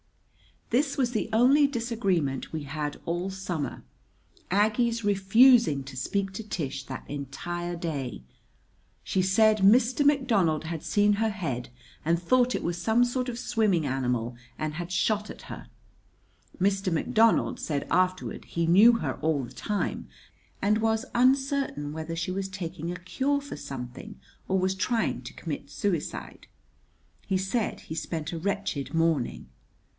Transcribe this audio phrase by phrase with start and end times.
[0.71, 3.83] This was the only disagreement we had all summer:
[4.49, 8.23] Aggie's refusing to speak to Tish that entire day.
[9.03, 10.05] She said Mr.
[10.05, 11.69] McDonald had seen her head
[12.05, 15.67] and thought it was some sort of swimming animal, and had shot at her.
[16.59, 16.91] Mr.
[16.91, 20.07] McDonald said afterward he knew her all the time,
[20.63, 24.15] and was uncertain whether she was taking a cure for something
[24.47, 26.47] or was trying to commit suicide.
[27.27, 29.47] He said he spent a wretched morning.